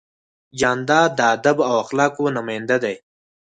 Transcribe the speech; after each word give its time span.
جانداد 0.59 1.09
د 1.15 1.19
ادب 1.35 1.57
او 1.67 1.73
اخلاقو 1.83 2.25
نماینده 2.37 2.77
دی. 2.83 2.95